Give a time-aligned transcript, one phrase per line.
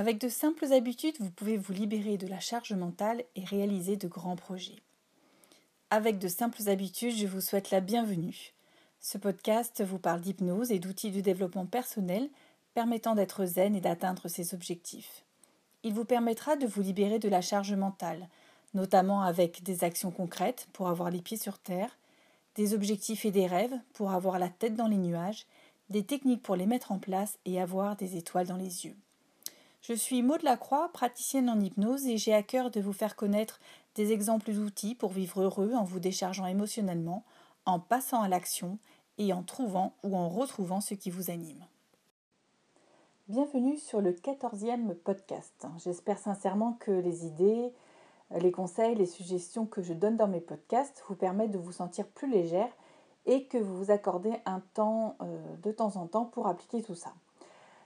[0.00, 4.08] Avec de simples habitudes, vous pouvez vous libérer de la charge mentale et réaliser de
[4.08, 4.78] grands projets.
[5.90, 8.54] Avec de simples habitudes, je vous souhaite la bienvenue.
[9.02, 12.30] Ce podcast vous parle d'hypnose et d'outils de développement personnel
[12.72, 15.22] permettant d'être zen et d'atteindre ses objectifs.
[15.82, 18.26] Il vous permettra de vous libérer de la charge mentale,
[18.72, 21.98] notamment avec des actions concrètes pour avoir les pieds sur terre,
[22.54, 25.44] des objectifs et des rêves pour avoir la tête dans les nuages,
[25.90, 28.96] des techniques pour les mettre en place et avoir des étoiles dans les yeux.
[29.82, 33.58] Je suis Maud Lacroix, praticienne en hypnose et j'ai à cœur de vous faire connaître
[33.94, 37.24] des exemples d'outils pour vivre heureux en vous déchargeant émotionnellement,
[37.64, 38.78] en passant à l'action
[39.16, 41.64] et en trouvant ou en retrouvant ce qui vous anime.
[43.28, 45.66] Bienvenue sur le quatorzième podcast.
[45.78, 47.72] J'espère sincèrement que les idées,
[48.38, 52.06] les conseils, les suggestions que je donne dans mes podcasts vous permettent de vous sentir
[52.06, 52.70] plus légère
[53.24, 56.94] et que vous vous accordez un temps euh, de temps en temps pour appliquer tout
[56.94, 57.14] ça.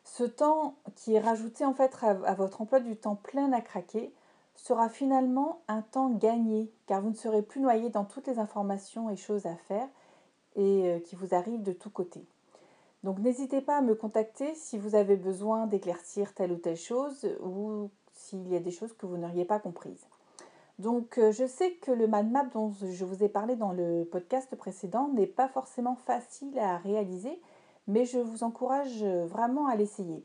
[0.04, 4.12] Ce temps qui est rajouté en fait à, votre emploi du temps plein à craquer
[4.54, 9.10] sera finalement un temps gagné car vous ne serez plus noyé dans toutes les informations
[9.10, 9.88] et choses à faire
[10.56, 12.24] et euh, qui vous arrivent de tous côtés.
[13.02, 17.28] Donc n'hésitez pas à me contacter si vous avez besoin d'éclaircir telle ou telle chose
[17.42, 20.06] ou s'il y a des choses que vous n'auriez pas comprises.
[20.78, 24.04] Donc euh, je sais que le mind map dont je vous ai parlé dans le
[24.04, 27.40] podcast précédent n'est pas forcément facile à réaliser,
[27.86, 30.24] mais je vous encourage vraiment à l'essayer.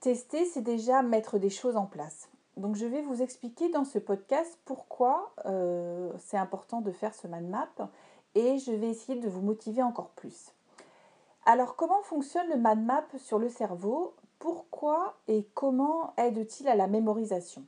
[0.00, 2.28] Tester, c'est déjà mettre des choses en place.
[2.56, 7.26] Donc je vais vous expliquer dans ce podcast pourquoi euh, c'est important de faire ce
[7.26, 7.90] mind map
[8.34, 10.52] et je vais essayer de vous motiver encore plus.
[11.44, 14.14] Alors, comment fonctionne le mind map sur le cerveau?
[14.38, 17.64] Pourquoi et comment aide-t-il à la mémorisation?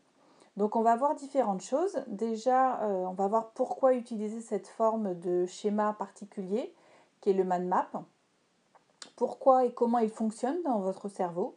[0.56, 2.04] Donc, on va voir différentes choses.
[2.06, 6.72] Déjà, euh, on va voir pourquoi utiliser cette forme de schéma particulier
[7.20, 7.90] qui est le mind map.
[9.16, 11.56] Pourquoi et comment il fonctionne dans votre cerveau.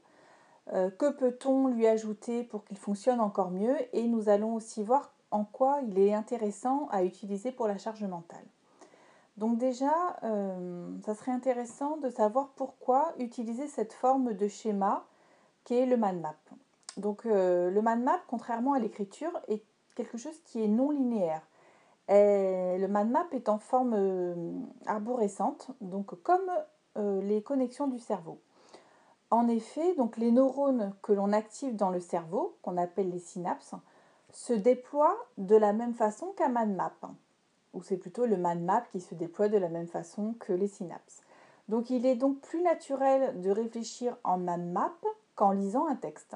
[0.73, 5.13] Euh, que peut-on lui ajouter pour qu'il fonctionne encore mieux Et nous allons aussi voir
[5.31, 8.43] en quoi il est intéressant à utiliser pour la charge mentale.
[9.37, 15.05] Donc déjà, euh, ça serait intéressant de savoir pourquoi utiliser cette forme de schéma
[15.63, 16.35] qu'est le mind map.
[16.97, 19.63] Donc euh, le mind map, contrairement à l'écriture, est
[19.95, 21.43] quelque chose qui est non linéaire.
[22.09, 26.49] le mind map est en forme arborescente, donc comme
[26.97, 28.39] les connexions du cerveau.
[29.29, 33.75] En effet, donc les neurones que l'on active dans le cerveau, qu'on appelle les synapses,
[34.31, 36.93] se déploient de la même façon qu'un mind map
[37.77, 40.67] ou c'est plutôt le mind map qui se déploie de la même façon que les
[40.67, 41.21] synapses.
[41.69, 44.93] Donc il est donc plus naturel de réfléchir en mind map
[45.35, 46.35] qu'en lisant un texte.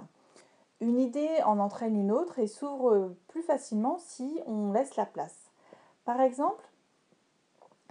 [0.82, 5.50] Une idée en entraîne une autre et s'ouvre plus facilement si on laisse la place.
[6.06, 6.64] Par exemple,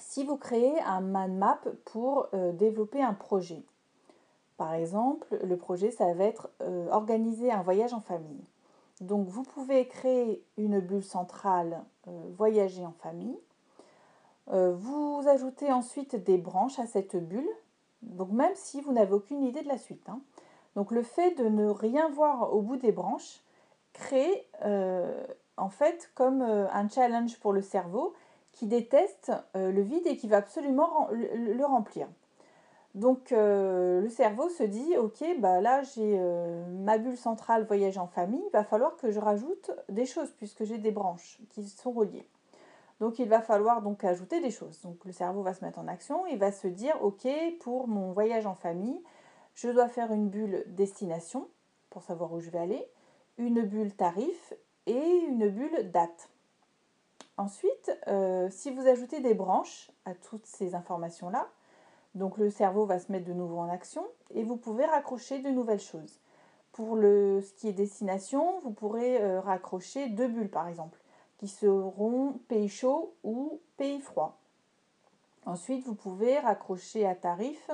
[0.00, 3.62] si vous créez un mind map pour euh, développer un projet.
[4.56, 8.44] Par exemple, le projet, ça va être euh, organiser un voyage en famille.
[9.00, 13.38] Donc vous pouvez créer une bulle centrale euh, voyager en famille.
[14.52, 17.48] Vous ajoutez ensuite des branches à cette bulle,
[18.02, 20.08] donc même si vous n'avez aucune idée de la suite.
[20.08, 20.18] Hein.
[20.74, 23.44] Donc le fait de ne rien voir au bout des branches
[23.92, 24.48] crée
[25.56, 28.12] en fait comme un challenge pour le cerveau
[28.52, 32.08] qui déteste le vide et qui va absolument le remplir.
[32.94, 37.98] Donc euh, le cerveau se dit ok bah là j'ai euh, ma bulle centrale voyage
[37.98, 41.68] en famille, il va falloir que je rajoute des choses puisque j'ai des branches qui
[41.68, 42.26] sont reliées.
[42.98, 44.80] Donc il va falloir donc ajouter des choses.
[44.82, 47.28] Donc le cerveau va se mettre en action, il va se dire ok
[47.60, 49.00] pour mon voyage en famille,
[49.54, 51.46] je dois faire une bulle destination
[51.90, 52.84] pour savoir où je vais aller,
[53.38, 54.52] une bulle tarif
[54.86, 56.28] et une bulle date.
[57.40, 61.48] Ensuite, euh, si vous ajoutez des branches à toutes ces informations là,
[62.14, 65.48] donc le cerveau va se mettre de nouveau en action et vous pouvez raccrocher de
[65.48, 66.20] nouvelles choses.
[66.72, 71.00] Pour le, ce qui est destination, vous pourrez euh, raccrocher deux bulles par exemple,
[71.38, 74.38] qui seront pays chaud ou pays froid.
[75.46, 77.70] Ensuite, vous pouvez raccrocher à tarif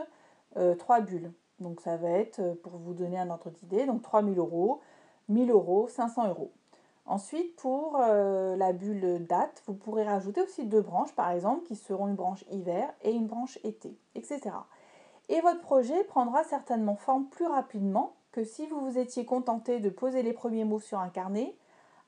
[0.57, 1.33] euh, trois bulles.
[1.59, 4.81] Donc ça va être, pour vous donner un ordre d'idée, donc 3000 euros,
[5.29, 6.53] 1000 euros, 500 euros.
[7.07, 11.77] Ensuite, pour euh, la bulle date, vous pourrez rajouter aussi deux branches, par exemple, qui
[11.77, 14.51] seront une branche hiver et une branche été, etc.
[15.29, 19.89] Et votre projet prendra certainement forme plus rapidement que si vous vous étiez contenté de
[19.89, 21.55] poser les premiers mots sur un carnet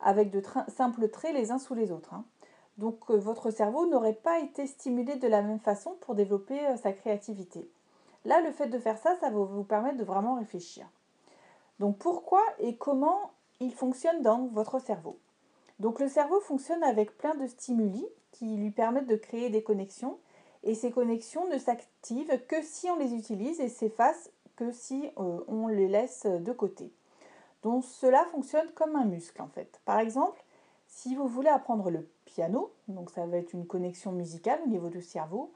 [0.00, 2.14] avec de simples traits les uns sous les autres.
[2.14, 2.24] Hein.
[2.76, 6.76] Donc euh, votre cerveau n'aurait pas été stimulé de la même façon pour développer euh,
[6.76, 7.68] sa créativité.
[8.24, 10.86] Là, le fait de faire ça, ça va vous permettre de vraiment réfléchir.
[11.80, 15.18] Donc pourquoi et comment il fonctionne dans votre cerveau.
[15.78, 20.18] Donc le cerveau fonctionne avec plein de stimuli qui lui permettent de créer des connexions
[20.64, 25.40] et ces connexions ne s'activent que si on les utilise et s'effacent que si euh,
[25.46, 26.92] on les laisse de côté.
[27.62, 29.80] dont cela fonctionne comme un muscle en fait.
[29.84, 30.42] Par exemple,
[30.86, 34.88] si vous voulez apprendre le piano, donc ça va être une connexion musicale au niveau
[34.88, 35.52] du cerveau,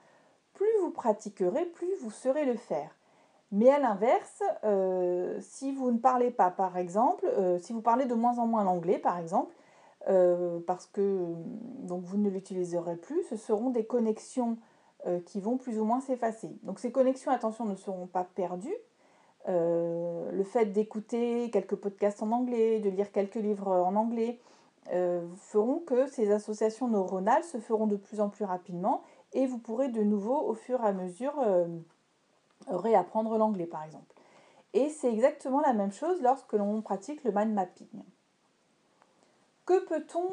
[0.52, 2.94] plus vous pratiquerez, plus vous saurez le faire.
[3.52, 8.06] Mais à l'inverse, euh, si vous ne parlez pas, par exemple, euh, si vous parlez
[8.06, 9.54] de moins en moins l'anglais, par exemple,
[10.08, 11.26] euh, parce que
[11.80, 14.56] donc vous ne l'utiliserez plus, ce seront des connexions
[15.26, 16.48] qui vont plus ou moins s'effacer.
[16.62, 18.76] Donc ces connexions, attention, ne seront pas perdues.
[19.48, 24.38] le fait d'écouter quelques podcasts en anglais, de lire quelques livres en anglais,
[25.38, 29.02] feront que ces associations neuronales se feront de plus en plus rapidement
[29.32, 31.34] et vous pourrez de nouveau, au fur et à mesure,
[32.68, 34.14] réapprendre l'anglais par exemple.
[34.74, 38.02] Et c'est exactement la même chose lorsque l'on pratique le mind mapping.
[39.66, 40.28] Que peut-on,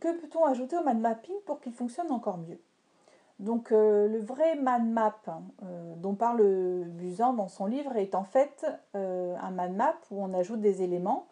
[0.00, 0.14] peut
[0.46, 2.60] ajouter au mind mapping pour qu'il fonctionne encore mieux?
[3.38, 6.42] Donc euh, le vrai mind map euh, dont parle
[6.86, 8.66] Buzan dans son livre est en fait
[8.96, 11.26] euh, un mind map où on ajoute des éléments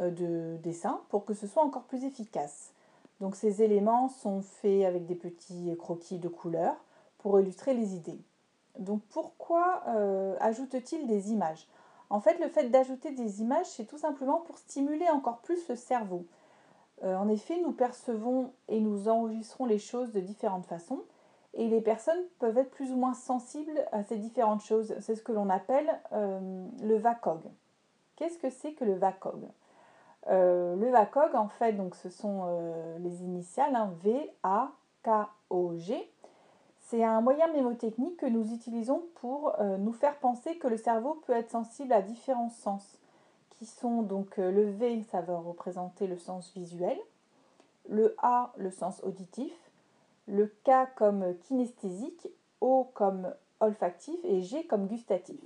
[0.00, 2.72] de dessin pour que ce soit encore plus efficace.
[3.20, 6.76] Donc ces éléments sont faits avec des petits croquis de couleurs
[7.18, 8.20] pour illustrer les idées.
[8.78, 11.68] Donc pourquoi euh, ajoute-t-il des images?
[12.10, 15.76] En fait, le fait d'ajouter des images, c'est tout simplement pour stimuler encore plus le
[15.76, 16.26] cerveau.
[17.04, 21.02] Euh, en effet, nous percevons et nous enregistrons les choses de différentes façons,
[21.54, 24.94] et les personnes peuvent être plus ou moins sensibles à ces différentes choses.
[25.00, 27.40] C'est ce que l'on appelle euh, le VACOG.
[28.16, 29.48] Qu'est-ce que c'est que le VACOG?
[30.28, 32.46] Le VACOG, en fait, donc ce sont
[33.00, 34.70] les initiales hein, V, A,
[35.02, 35.10] K,
[35.50, 36.11] O, G.
[36.92, 41.22] C'est un moyen mémotechnique que nous utilisons pour euh, nous faire penser que le cerveau
[41.26, 42.98] peut être sensible à différents sens,
[43.48, 46.98] qui sont donc euh, le V, ça va représenter le sens visuel,
[47.88, 49.54] le A, le sens auditif,
[50.28, 52.28] le K comme kinesthésique,
[52.60, 55.40] O comme olfactif et G comme gustatif.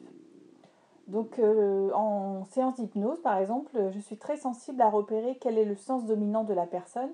[1.06, 5.64] Donc euh, en séance d'hypnose, par exemple, je suis très sensible à repérer quel est
[5.64, 7.12] le sens dominant de la personne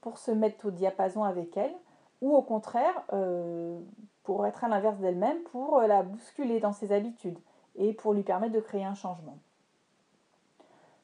[0.00, 1.76] pour se mettre au diapason avec elle
[2.20, 3.78] ou au contraire, euh,
[4.24, 7.38] pour être à l'inverse d'elle-même, pour la bousculer dans ses habitudes
[7.76, 9.38] et pour lui permettre de créer un changement.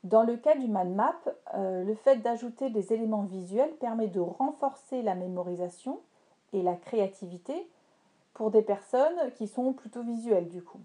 [0.05, 1.17] Dans le cas du mind map,
[1.55, 5.99] euh, le fait d'ajouter des éléments visuels permet de renforcer la mémorisation
[6.53, 7.55] et la créativité
[8.35, 10.81] pour des personnes qui sont plutôt visuelles du coup.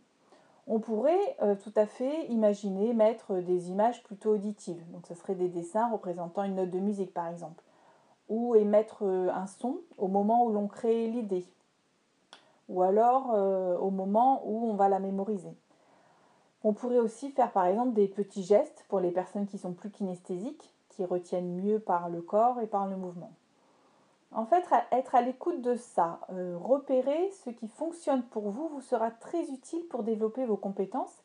[0.67, 4.81] On pourrait euh, tout à fait imaginer mettre des images plutôt auditives.
[4.91, 7.61] Donc ce serait des dessins représentant une note de musique par exemple
[8.29, 11.45] ou émettre euh, un son au moment où l'on crée l'idée,
[12.69, 15.55] ou alors euh, au moment où on va la mémoriser.
[16.63, 19.89] On pourrait aussi faire par exemple des petits gestes pour les personnes qui sont plus
[19.89, 23.31] kinesthésiques, qui retiennent mieux par le corps et par le mouvement.
[24.31, 28.81] En fait, être à l'écoute de ça, euh, repérer ce qui fonctionne pour vous, vous
[28.81, 31.23] sera très utile pour développer vos compétences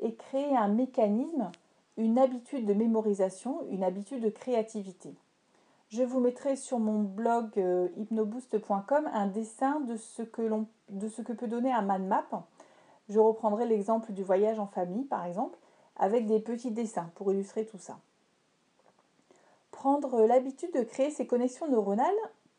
[0.00, 1.50] et créer un mécanisme,
[1.98, 5.14] une habitude de mémorisation, une habitude de créativité.
[5.90, 11.72] Je vous mettrai sur mon blog euh, hypnoboost.com un dessin de ce, que peut donner
[11.72, 12.26] un mind map.
[13.08, 15.58] Je reprendrai l'exemple du voyage en famille, par exemple,
[15.96, 17.98] avec des petits dessins pour illustrer tout ça.
[19.70, 22.12] Prendre l'habitude de créer ces connexions neuronales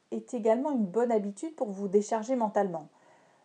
[0.09, 2.87] est également une bonne habitude pour vous décharger mentalement.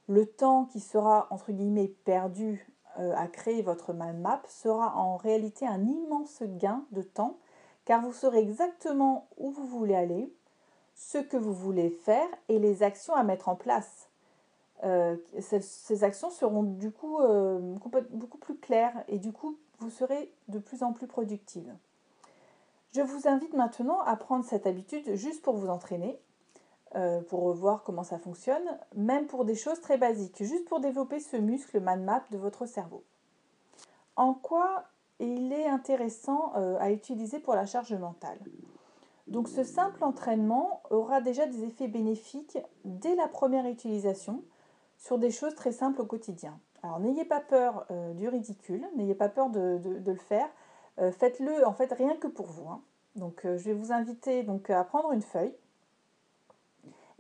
[0.08, 2.66] Le temps qui sera, entre guillemets, perdu
[2.98, 7.36] euh, à créer votre mind map sera en réalité un immense gain de temps
[7.84, 10.32] car vous saurez exactement où vous voulez aller,
[10.94, 14.08] ce que vous voulez faire et les actions à mettre en place.
[14.84, 17.58] Euh, ces, actions seront du coup euh,
[18.10, 21.72] beaucoup plus claires et du coup vous serez de plus en plus productive.
[22.92, 26.18] Je vous invite maintenant à prendre cette habitude juste pour vous entraîner,
[26.94, 31.18] euh, pour voir comment ça fonctionne, même pour des choses très basiques, juste pour développer
[31.18, 33.02] ce muscle mind map de votre cerveau.
[34.16, 34.84] En quoi
[35.24, 38.38] il est intéressant euh, à utiliser pour la charge mentale.
[39.26, 44.42] Donc ce simple entraînement aura déjà des effets bénéfiques dès la première utilisation
[44.98, 46.58] sur des choses très simples au quotidien.
[46.82, 50.48] Alors n'ayez pas peur euh, du ridicule, n'ayez pas peur de, le faire.
[50.98, 52.68] Euh, faites-le en fait rien que pour vous.
[52.68, 52.82] Hein.
[53.16, 55.54] Donc je vais vous inviter donc à prendre une feuille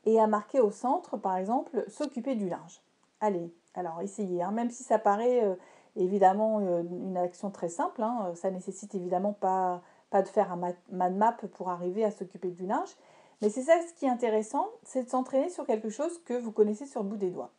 [0.04, 2.82] et à marquer au centre par exemple s'occuper du linge.
[3.20, 4.50] Allez, alors essayez, hein.
[4.50, 5.56] même si ça paraît
[5.96, 8.02] évidemment euh, une action très simple.
[8.02, 8.32] Hein.
[8.34, 9.82] Ça nécessite évidemment pas,
[10.12, 12.96] de faire un mind map pour arriver à s'occuper du linge.
[13.42, 16.52] Mais c'est ça ce qui est intéressant, c'est de s'entraîner sur quelque chose que vous
[16.52, 17.50] connaissez sur le bout des doigts.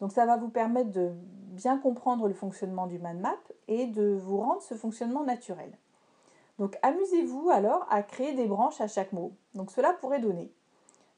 [0.00, 1.12] Donc ça va vous permettre de
[1.50, 3.36] bien comprendre le fonctionnement du mind map
[3.68, 5.70] et de vous rendre ce fonctionnement naturel.
[6.58, 9.32] Donc amusez-vous alors à créer des branches à chaque mot.
[9.54, 10.50] Donc cela pourrait donner.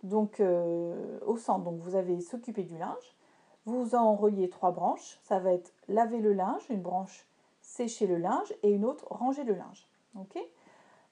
[0.02, 3.16] Donc euh, au centre, donc vous avez s'occuper du linge.
[3.64, 5.18] Vous en reliez trois branches.
[5.22, 7.26] Ça va être laver le linge, une branche
[7.60, 9.88] sécher le linge et une autre ranger le linge.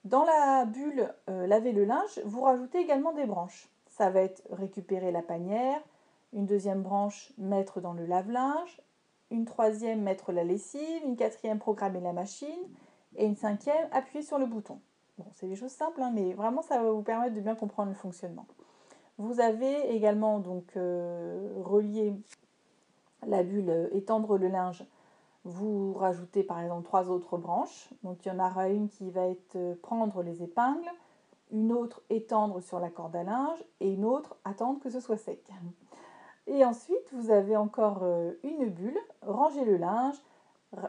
[0.03, 3.69] Dans la bulle euh, laver le linge, vous rajoutez également des branches.
[3.87, 5.81] Ça va être récupérer la panière,
[6.33, 8.81] une deuxième branche mettre dans le lave-linge,
[9.31, 12.67] une troisième mettre la lessive, une quatrième programmer la machine
[13.15, 14.79] et une cinquième appuyer sur le bouton.
[15.17, 17.89] Bon, c'est des choses simples, hein, mais vraiment ça va vous permettre de bien comprendre
[17.89, 18.45] le fonctionnement.
[19.21, 22.15] Vous avez également donc euh, relié
[23.27, 24.83] la bulle euh, étendre le linge.
[25.43, 27.89] Vous rajoutez par exemple trois autres branches.
[28.03, 30.89] Donc il y en aura une qui va être euh, prendre les épingles,
[31.51, 35.17] une autre étendre sur la corde à linge et une autre attendre que ce soit
[35.17, 35.47] sec.
[36.47, 38.03] Et ensuite, vous avez encore
[38.41, 40.19] une bulle, ranger le linge.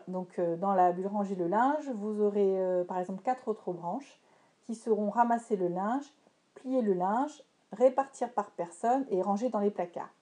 [0.09, 4.19] Donc dans la bulle ranger le linge, vous aurez par exemple quatre autres branches
[4.62, 6.11] qui seront ramasser le linge,
[6.55, 10.12] plier le linge, répartir par personne et ranger dans les placards.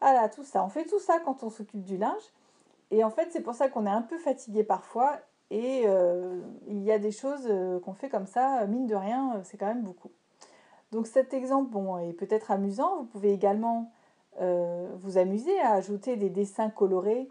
[0.00, 0.64] Voilà, tout ça.
[0.64, 2.22] On fait tout ça quand on s'occupe du linge.
[2.90, 5.18] Et en fait, c'est pour ça qu'on est un peu fatigué parfois.
[5.50, 9.36] Et euh, il y a des choses euh, qu'on fait comme ça, mine de rien,
[9.36, 10.10] euh, c'est quand même beaucoup.
[10.92, 12.98] Donc cet exemple bon, est peut-être amusant.
[12.98, 13.90] Vous pouvez également
[15.00, 17.28] vous amuser à ajouter des dessins colorés,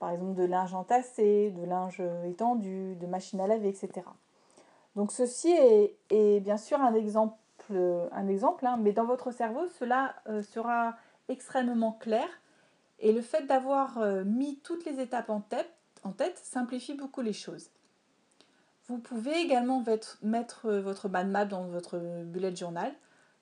[0.00, 4.04] par exemple de linge entassé, de linge étendu, de machine à laver, etc.
[4.96, 5.54] Donc ceci
[6.10, 7.36] est bien sûr un exemple
[7.76, 10.96] un exemple, hein, mais dans votre cerveau, cela euh, sera
[11.28, 12.28] extrêmement clair.
[13.00, 15.70] Et le fait d'avoir euh, mis toutes les étapes en tête,
[16.02, 17.70] en tête simplifie beaucoup les choses.
[18.88, 19.84] Vous pouvez également
[20.22, 22.92] mettre euh, votre mind map dans votre bullet journal.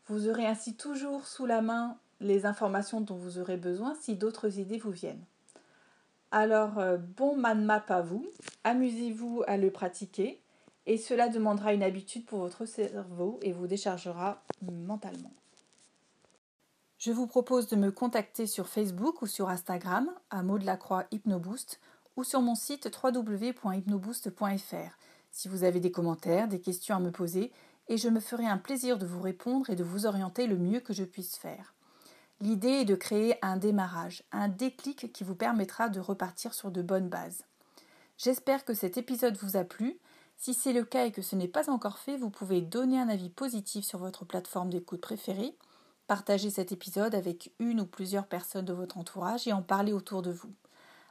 [0.06, 4.58] Vous aurez ainsi toujours sous la main les informations dont vous aurez besoin si d'autres
[4.58, 5.24] idées vous viennent.
[6.30, 6.80] Alors,
[7.16, 8.26] bon mind map à vous.
[8.64, 10.40] Amusez-vous à le pratiquer
[10.86, 15.32] et cela demandera une habitude pour votre cerveau et vous déchargera mentalement.
[16.98, 20.76] Je vous propose de me contacter sur Facebook ou sur Instagram à mot de la
[20.76, 21.80] croix Hypnoboost
[22.16, 24.96] ou sur mon site www.hypnoboost.fr
[25.36, 27.52] si vous avez des commentaires, des questions à me poser
[27.88, 30.80] et je me ferai un plaisir de vous répondre et de vous orienter le mieux
[30.80, 31.74] que je puisse faire.
[32.40, 36.80] L'idée est de créer un démarrage, un déclic qui vous permettra de repartir sur de
[36.80, 37.44] bonnes bases.
[38.16, 39.98] J'espère que cet épisode vous a plu
[40.36, 43.08] si c'est le cas et que ce n'est pas encore fait, vous pouvez donner un
[43.08, 45.56] avis positif sur votre plateforme d'écoute préférée,
[46.06, 50.22] partager cet épisode avec une ou plusieurs personnes de votre entourage et en parler autour
[50.22, 50.52] de vous.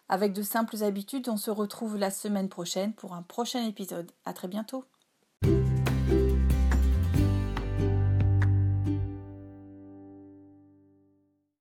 [0.07, 4.11] Avec de simples habitudes, on se retrouve la semaine prochaine pour un prochain épisode.
[4.25, 4.85] À très bientôt.